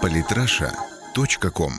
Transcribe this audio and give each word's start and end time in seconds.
Политраша.ком 0.00 1.72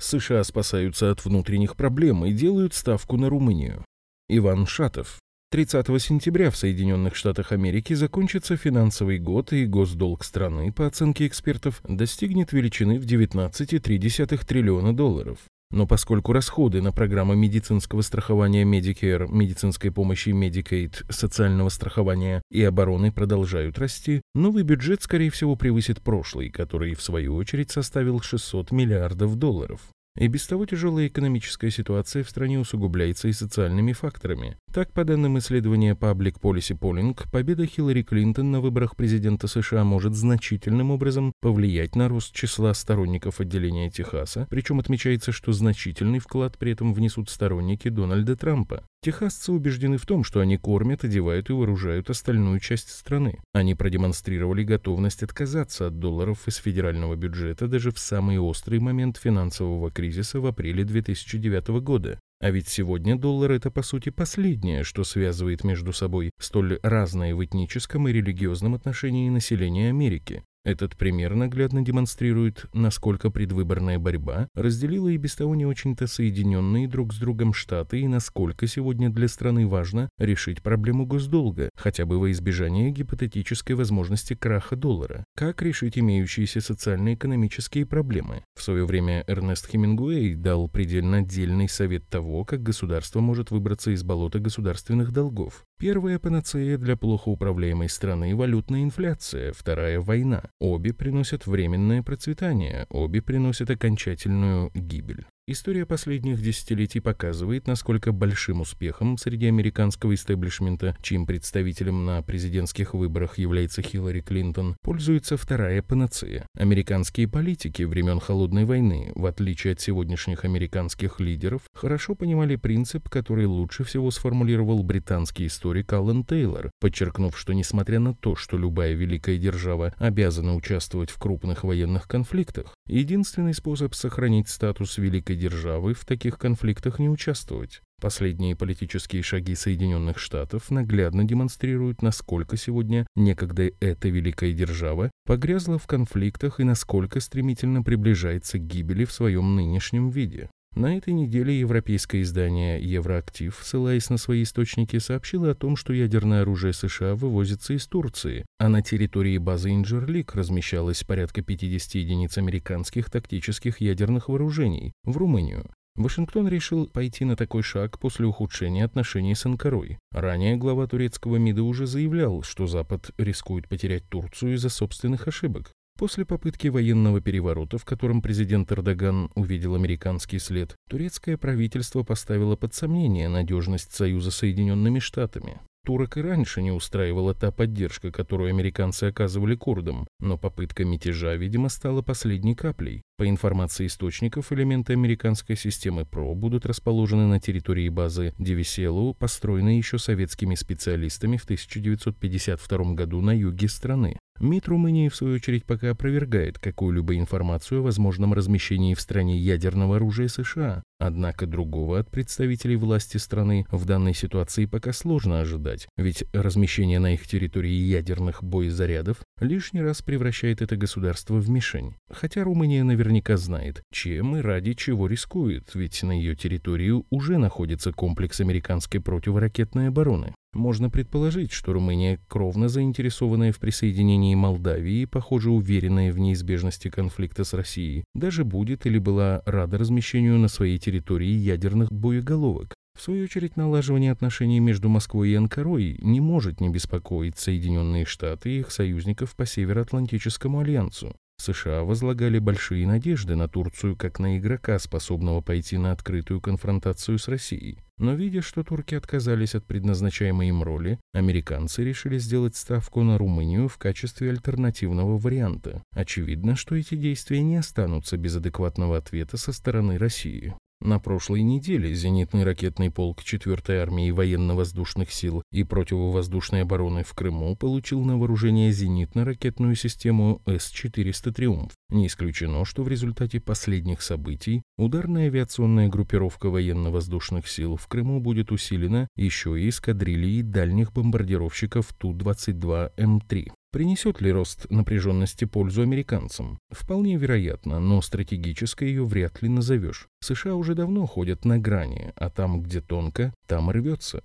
США 0.00 0.44
спасаются 0.44 1.10
от 1.10 1.24
внутренних 1.24 1.76
проблем 1.76 2.24
и 2.24 2.32
делают 2.32 2.74
ставку 2.74 3.16
на 3.16 3.28
Румынию. 3.28 3.84
Иван 4.28 4.66
Шатов. 4.66 5.18
30 5.50 5.86
сентября 6.00 6.50
в 6.50 6.56
Соединенных 6.56 7.16
Штатах 7.16 7.52
Америки 7.52 7.94
закончится 7.94 8.56
финансовый 8.56 9.18
год, 9.18 9.52
и 9.52 9.66
госдолг 9.66 10.24
страны, 10.24 10.72
по 10.72 10.86
оценке 10.86 11.26
экспертов, 11.26 11.80
достигнет 11.88 12.52
величины 12.52 12.98
в 12.98 13.06
19,3 13.06 14.46
триллиона 14.46 14.94
долларов. 14.94 15.38
Но 15.70 15.86
поскольку 15.86 16.32
расходы 16.32 16.80
на 16.80 16.92
программы 16.92 17.36
медицинского 17.36 18.00
страхования 18.00 18.64
Medicare, 18.64 19.28
медицинской 19.30 19.90
помощи 19.90 20.30
Medicaid, 20.30 21.04
социального 21.10 21.68
страхования 21.68 22.42
и 22.50 22.62
обороны 22.64 23.12
продолжают 23.12 23.78
расти, 23.78 24.22
новый 24.34 24.62
бюджет, 24.62 25.02
скорее 25.02 25.30
всего, 25.30 25.56
превысит 25.56 26.00
прошлый, 26.00 26.48
который, 26.48 26.94
в 26.94 27.02
свою 27.02 27.34
очередь, 27.36 27.70
составил 27.70 28.20
600 28.20 28.70
миллиардов 28.72 29.36
долларов. 29.36 29.80
И 30.18 30.26
без 30.26 30.46
того 30.48 30.66
тяжелая 30.66 31.06
экономическая 31.06 31.70
ситуация 31.70 32.24
в 32.24 32.30
стране 32.30 32.58
усугубляется 32.58 33.28
и 33.28 33.32
социальными 33.32 33.92
факторами. 33.92 34.56
Так, 34.72 34.92
по 34.92 35.04
данным 35.04 35.38
исследования 35.38 35.94
Public 35.94 36.40
Policy 36.40 36.76
Polling, 36.76 37.16
победа 37.30 37.66
Хиллари 37.66 38.02
Клинтон 38.02 38.50
на 38.50 38.60
выборах 38.60 38.96
президента 38.96 39.46
США 39.46 39.84
может 39.84 40.14
значительным 40.14 40.90
образом 40.90 41.32
повлиять 41.40 41.94
на 41.94 42.08
рост 42.08 42.34
числа 42.34 42.74
сторонников 42.74 43.40
отделения 43.40 43.90
Техаса, 43.90 44.48
причем 44.50 44.80
отмечается, 44.80 45.30
что 45.30 45.52
значительный 45.52 46.18
вклад 46.18 46.58
при 46.58 46.72
этом 46.72 46.94
внесут 46.94 47.30
сторонники 47.30 47.88
Дональда 47.88 48.34
Трампа. 48.34 48.82
Техасцы 49.00 49.52
убеждены 49.52 49.96
в 49.96 50.06
том, 50.06 50.24
что 50.24 50.40
они 50.40 50.56
кормят, 50.56 51.04
одевают 51.04 51.50
и 51.50 51.52
вооружают 51.52 52.10
остальную 52.10 52.58
часть 52.58 52.90
страны. 52.90 53.38
Они 53.52 53.76
продемонстрировали 53.76 54.64
готовность 54.64 55.22
отказаться 55.22 55.86
от 55.86 56.00
долларов 56.00 56.48
из 56.48 56.56
федерального 56.56 57.14
бюджета 57.14 57.68
даже 57.68 57.92
в 57.92 57.98
самый 58.00 58.38
острый 58.38 58.80
момент 58.80 59.16
финансового 59.16 59.92
кризиса 59.92 60.40
в 60.40 60.46
апреле 60.46 60.84
2009 60.84 61.68
года. 61.80 62.18
А 62.40 62.50
ведь 62.50 62.68
сегодня 62.68 63.16
доллар 63.16 63.52
это 63.52 63.70
по 63.70 63.82
сути 63.82 64.10
последнее, 64.10 64.82
что 64.82 65.04
связывает 65.04 65.62
между 65.62 65.92
собой 65.92 66.30
столь 66.40 66.80
разное 66.82 67.36
в 67.36 67.44
этническом 67.44 68.08
и 68.08 68.12
религиозном 68.12 68.74
отношении 68.74 69.30
население 69.30 69.90
Америки. 69.90 70.42
Этот 70.64 70.96
пример 70.96 71.34
наглядно 71.34 71.82
демонстрирует, 71.82 72.66
насколько 72.74 73.30
предвыборная 73.30 73.98
борьба 73.98 74.48
разделила 74.54 75.08
и 75.08 75.16
без 75.16 75.34
того 75.34 75.54
не 75.54 75.64
очень-то 75.64 76.06
соединенные 76.06 76.88
друг 76.88 77.14
с 77.14 77.18
другом 77.18 77.54
штаты 77.54 78.00
и 78.00 78.08
насколько 78.08 78.66
сегодня 78.66 79.08
для 79.08 79.28
страны 79.28 79.66
важно 79.66 80.08
решить 80.18 80.62
проблему 80.62 81.06
госдолга, 81.06 81.70
хотя 81.76 82.06
бы 82.06 82.18
во 82.18 82.30
избежание 82.32 82.90
гипотетической 82.90 83.76
возможности 83.76 84.34
краха 84.34 84.76
доллара. 84.76 85.24
Как 85.36 85.62
решить 85.62 85.96
имеющиеся 85.98 86.60
социально-экономические 86.60 87.86
проблемы? 87.86 88.42
В 88.54 88.62
свое 88.62 88.84
время 88.84 89.24
Эрнест 89.26 89.70
Хемингуэй 89.70 90.34
дал 90.34 90.68
предельно 90.68 91.18
отдельный 91.18 91.68
совет 91.68 92.08
того, 92.08 92.44
как 92.44 92.62
государство 92.62 93.20
может 93.20 93.50
выбраться 93.50 93.90
из 93.92 94.02
болота 94.02 94.40
государственных 94.40 95.12
долгов. 95.12 95.64
Первая 95.78 96.18
панацея 96.18 96.76
для 96.76 96.96
плохо 96.96 97.28
управляемой 97.28 97.88
страны– 97.88 98.34
валютная 98.36 98.82
инфляция, 98.82 99.52
вторая– 99.52 100.00
война. 100.00 100.50
Обе 100.58 100.92
приносят 100.92 101.46
временное 101.46 102.02
процветание, 102.02 102.86
обе 102.90 103.22
приносят 103.22 103.70
окончательную 103.70 104.72
гибель. 104.74 105.24
История 105.50 105.86
последних 105.86 106.42
десятилетий 106.42 107.00
показывает, 107.00 107.66
насколько 107.66 108.12
большим 108.12 108.60
успехом 108.60 109.16
среди 109.16 109.46
американского 109.46 110.14
истеблишмента, 110.14 110.94
чьим 111.00 111.24
представителем 111.24 112.04
на 112.04 112.20
президентских 112.20 112.92
выборах 112.92 113.38
является 113.38 113.80
Хиллари 113.80 114.20
Клинтон, 114.20 114.76
пользуется 114.82 115.38
вторая 115.38 115.80
панацея. 115.80 116.46
Американские 116.54 117.28
политики 117.28 117.84
времен 117.84 118.20
Холодной 118.20 118.66
войны, 118.66 119.10
в 119.14 119.24
отличие 119.24 119.72
от 119.72 119.80
сегодняшних 119.80 120.44
американских 120.44 121.18
лидеров, 121.18 121.62
хорошо 121.72 122.14
понимали 122.14 122.56
принцип, 122.56 123.08
который 123.08 123.46
лучше 123.46 123.84
всего 123.84 124.10
сформулировал 124.10 124.82
британский 124.82 125.46
историк 125.46 125.90
Аллен 125.94 126.24
Тейлор, 126.24 126.70
подчеркнув, 126.78 127.38
что 127.38 127.54
несмотря 127.54 128.00
на 128.00 128.14
то, 128.14 128.36
что 128.36 128.58
любая 128.58 128.92
великая 128.92 129.38
держава 129.38 129.94
обязана 129.96 130.54
участвовать 130.54 131.08
в 131.08 131.18
крупных 131.18 131.64
военных 131.64 132.06
конфликтах, 132.06 132.74
единственный 132.86 133.54
способ 133.54 133.94
сохранить 133.94 134.50
статус 134.50 134.98
великой 134.98 135.37
державы 135.38 135.94
в 135.94 136.04
таких 136.04 136.38
конфликтах 136.38 136.98
не 136.98 137.08
участвовать. 137.08 137.80
Последние 138.00 138.54
политические 138.54 139.22
шаги 139.22 139.54
Соединенных 139.54 140.18
Штатов 140.18 140.70
наглядно 140.70 141.24
демонстрируют, 141.24 142.02
насколько 142.02 142.56
сегодня 142.56 143.06
некогда 143.16 143.70
эта 143.80 144.08
великая 144.08 144.52
держава 144.52 145.10
погрязла 145.24 145.78
в 145.78 145.86
конфликтах 145.86 146.60
и 146.60 146.64
насколько 146.64 147.18
стремительно 147.18 147.82
приближается 147.82 148.58
к 148.58 148.66
гибели 148.66 149.04
в 149.04 149.12
своем 149.12 149.56
нынешнем 149.56 150.10
виде. 150.10 150.48
На 150.74 150.96
этой 150.96 151.12
неделе 151.12 151.58
европейское 151.58 152.22
издание 152.22 152.80
«Евроактив», 152.80 153.58
ссылаясь 153.60 154.10
на 154.10 154.16
свои 154.16 154.44
источники, 154.44 154.98
сообщило 154.98 155.50
о 155.50 155.54
том, 155.54 155.76
что 155.76 155.92
ядерное 155.92 156.42
оружие 156.42 156.72
США 156.72 157.16
вывозится 157.16 157.74
из 157.74 157.86
Турции, 157.86 158.46
а 158.58 158.68
на 158.68 158.80
территории 158.80 159.38
базы 159.38 159.70
Инджерлик 159.70 160.34
размещалось 160.34 161.02
порядка 161.02 161.42
50 161.42 161.94
единиц 161.96 162.38
американских 162.38 163.10
тактических 163.10 163.80
ядерных 163.80 164.28
вооружений 164.28 164.92
в 165.02 165.16
Румынию. 165.16 165.68
Вашингтон 165.98 166.46
решил 166.46 166.86
пойти 166.86 167.24
на 167.24 167.34
такой 167.34 167.64
шаг 167.64 167.98
после 167.98 168.24
ухудшения 168.24 168.84
отношений 168.84 169.34
с 169.34 169.44
Анкарой. 169.46 169.98
Ранее 170.12 170.56
глава 170.56 170.86
турецкого 170.86 171.38
МИДа 171.38 171.64
уже 171.64 171.86
заявлял, 171.86 172.42
что 172.42 172.68
Запад 172.68 173.10
рискует 173.18 173.68
потерять 173.68 174.08
Турцию 174.08 174.54
из-за 174.54 174.68
собственных 174.68 175.26
ошибок. 175.26 175.72
После 175.98 176.24
попытки 176.24 176.68
военного 176.68 177.20
переворота, 177.20 177.76
в 177.76 177.84
котором 177.84 178.22
президент 178.22 178.70
Эрдоган 178.70 179.32
увидел 179.34 179.74
американский 179.74 180.38
след, 180.38 180.76
турецкое 180.88 181.36
правительство 181.36 182.04
поставило 182.04 182.54
под 182.54 182.72
сомнение 182.72 183.28
надежность 183.28 183.92
союза 183.92 184.30
с 184.30 184.36
Соединенными 184.36 185.00
Штатами. 185.00 185.58
Турок 185.84 186.16
и 186.16 186.20
раньше 186.20 186.62
не 186.62 186.70
устраивала 186.70 187.34
та 187.34 187.50
поддержка, 187.50 188.12
которую 188.12 188.50
американцы 188.50 189.04
оказывали 189.04 189.56
курдам, 189.56 190.06
но 190.20 190.38
попытка 190.38 190.84
мятежа, 190.84 191.34
видимо, 191.34 191.68
стала 191.68 192.00
последней 192.00 192.54
каплей. 192.54 193.02
По 193.16 193.28
информации 193.28 193.86
источников, 193.86 194.52
элементы 194.52 194.92
американской 194.92 195.56
системы 195.56 196.04
ПРО 196.04 196.34
будут 196.34 196.64
расположены 196.64 197.26
на 197.26 197.40
территории 197.40 197.88
базы 197.88 198.34
Девиселу, 198.38 199.14
построенной 199.14 199.78
еще 199.78 199.98
советскими 199.98 200.54
специалистами 200.54 201.38
в 201.38 201.44
1952 201.44 202.94
году 202.94 203.20
на 203.20 203.36
юге 203.36 203.68
страны. 203.68 204.18
МИД 204.40 204.68
Румынии, 204.68 205.08
в 205.08 205.16
свою 205.16 205.34
очередь, 205.36 205.64
пока 205.64 205.90
опровергает 205.90 206.58
какую-либо 206.58 207.16
информацию 207.16 207.80
о 207.80 207.84
возможном 207.84 208.34
размещении 208.34 208.94
в 208.94 209.00
стране 209.00 209.36
ядерного 209.36 209.96
оружия 209.96 210.28
США. 210.28 210.82
Однако 211.00 211.46
другого 211.46 212.00
от 212.00 212.10
представителей 212.10 212.76
власти 212.76 213.18
страны 213.18 213.66
в 213.70 213.84
данной 213.84 214.14
ситуации 214.14 214.66
пока 214.66 214.92
сложно 214.92 215.40
ожидать, 215.40 215.86
ведь 215.96 216.24
размещение 216.32 216.98
на 216.98 217.14
их 217.14 217.26
территории 217.26 217.70
ядерных 217.70 218.42
боезарядов 218.42 219.18
лишний 219.40 219.80
раз 219.80 220.02
превращает 220.02 220.60
это 220.60 220.76
государство 220.76 221.34
в 221.34 221.48
мишень. 221.48 221.94
Хотя 222.10 222.42
Румыния 222.42 222.82
наверняка 222.82 223.36
знает, 223.36 223.82
чем 223.92 224.36
и 224.36 224.40
ради 224.40 224.74
чего 224.74 225.06
рискует, 225.06 225.70
ведь 225.74 226.02
на 226.02 226.12
ее 226.12 226.34
территории 226.34 227.04
уже 227.10 227.38
находится 227.38 227.92
комплекс 227.92 228.40
американской 228.40 229.00
противоракетной 229.00 229.88
обороны. 229.88 230.34
Можно 230.58 230.90
предположить, 230.90 231.52
что 231.52 231.72
Румыния, 231.72 232.18
кровно 232.26 232.68
заинтересованная 232.68 233.52
в 233.52 233.60
присоединении 233.60 234.34
Молдавии 234.34 235.02
и, 235.02 235.06
похоже, 235.06 235.52
уверенная 235.52 236.12
в 236.12 236.18
неизбежности 236.18 236.90
конфликта 236.90 237.44
с 237.44 237.52
Россией, 237.52 238.02
даже 238.16 238.44
будет 238.44 238.84
или 238.84 238.98
была 238.98 239.40
рада 239.46 239.78
размещению 239.78 240.36
на 240.36 240.48
своей 240.48 240.78
территории 240.78 241.30
ядерных 241.30 241.92
боеголовок. 241.92 242.74
В 242.98 243.02
свою 243.02 243.22
очередь, 243.22 243.56
налаживание 243.56 244.10
отношений 244.10 244.58
между 244.58 244.88
Москвой 244.88 245.28
и 245.28 245.34
Анкарой 245.36 245.96
не 246.02 246.20
может 246.20 246.60
не 246.60 246.68
беспокоить 246.68 247.38
Соединенные 247.38 248.04
Штаты 248.04 248.50
и 248.50 248.58
их 248.58 248.72
союзников 248.72 249.36
по 249.36 249.46
Североатлантическому 249.46 250.58
альянсу. 250.58 251.14
США 251.40 251.82
возлагали 251.82 252.38
большие 252.38 252.86
надежды 252.86 253.36
на 253.36 253.48
Турцию 253.48 253.96
как 253.96 254.18
на 254.18 254.38
игрока, 254.38 254.78
способного 254.78 255.40
пойти 255.40 255.78
на 255.78 255.92
открытую 255.92 256.40
конфронтацию 256.40 257.18
с 257.18 257.28
Россией. 257.28 257.78
Но 257.98 258.14
видя, 258.14 258.42
что 258.42 258.62
турки 258.62 258.94
отказались 258.94 259.54
от 259.54 259.64
предназначаемой 259.64 260.48
им 260.48 260.62
роли, 260.62 261.00
американцы 261.12 261.84
решили 261.84 262.18
сделать 262.18 262.56
ставку 262.56 263.02
на 263.02 263.18
Румынию 263.18 263.68
в 263.68 263.78
качестве 263.78 264.30
альтернативного 264.30 265.18
варианта. 265.18 265.82
Очевидно, 265.92 266.54
что 266.54 266.76
эти 266.76 266.94
действия 266.94 267.42
не 267.42 267.56
останутся 267.56 268.16
без 268.16 268.36
адекватного 268.36 268.96
ответа 268.96 269.36
со 269.36 269.52
стороны 269.52 269.98
России. 269.98 270.54
На 270.80 271.00
прошлой 271.00 271.42
неделе 271.42 271.92
зенитный 271.92 272.44
ракетный 272.44 272.88
полк 272.88 273.22
4-й 273.22 273.78
армии 273.78 274.12
военно-воздушных 274.12 275.10
сил 275.10 275.42
и 275.50 275.64
противовоздушной 275.64 276.62
обороны 276.62 277.02
в 277.02 277.14
Крыму 277.14 277.56
получил 277.56 278.04
на 278.04 278.16
вооружение 278.16 278.70
зенитно-ракетную 278.70 279.74
систему 279.74 280.40
С-400 280.46 281.32
«Триумф». 281.32 281.72
Не 281.90 282.06
исключено, 282.06 282.64
что 282.64 282.84
в 282.84 282.88
результате 282.88 283.40
последних 283.40 284.02
событий 284.02 284.62
ударная 284.76 285.26
авиационная 285.26 285.88
группировка 285.88 286.48
военно-воздушных 286.48 287.48
сил 287.48 287.74
в 287.74 287.88
Крыму 287.88 288.20
будет 288.20 288.52
усилена 288.52 289.08
еще 289.16 289.60
и 289.60 289.68
эскадрильей 289.70 290.42
дальних 290.42 290.92
бомбардировщиков 290.92 291.92
Ту-22М3. 291.94 293.48
Принесет 293.70 294.22
ли 294.22 294.32
рост 294.32 294.66
напряженности 294.70 295.44
пользу 295.44 295.82
американцам? 295.82 296.58
Вполне 296.70 297.16
вероятно, 297.16 297.80
но 297.80 298.00
стратегической 298.00 298.88
ее 298.88 299.04
вряд 299.04 299.42
ли 299.42 299.48
назовешь. 299.50 300.08
США 300.20 300.54
уже 300.54 300.74
давно 300.74 301.06
ходят 301.06 301.44
на 301.44 301.58
грани, 301.58 302.12
а 302.16 302.30
там, 302.30 302.62
где 302.62 302.80
тонко, 302.80 303.34
там 303.46 303.70
рвется. 303.70 304.22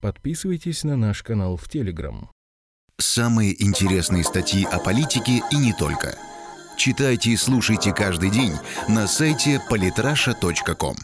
Подписывайтесь 0.00 0.82
на 0.82 0.96
наш 0.96 1.22
канал 1.22 1.56
в 1.56 1.68
Телеграм. 1.68 2.28
Самые 2.98 3.62
интересные 3.62 4.24
статьи 4.24 4.64
о 4.64 4.80
политике 4.80 5.42
и 5.52 5.56
не 5.56 5.72
только. 5.72 6.16
Читайте 6.76 7.30
и 7.30 7.36
слушайте 7.36 7.92
каждый 7.92 8.30
день 8.30 8.52
на 8.88 9.06
сайте 9.06 9.60
polytrasha.com. 9.70 10.96